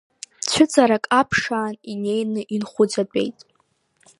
[0.49, 3.37] Цәыҵарак аԥшаан, инеины инхәыҵатәеит.